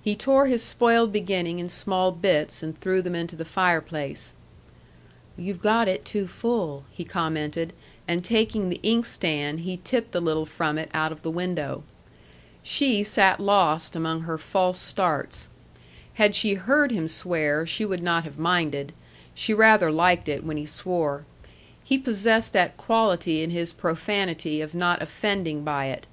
[0.00, 4.32] He tore his spoiled beginning in small bits, and threw them into the fireplace.
[5.36, 7.72] "You've got it too full," he commented;
[8.06, 11.82] and taking the inkstand, he tipped a little from it out of the window.
[12.62, 15.48] She sat lost among her false starts.
[16.14, 18.92] Had she heard him swear, she would not have minded.
[19.34, 21.24] She rather liked it when he swore.
[21.84, 26.06] He possessed that quality in his profanity of not offending by it.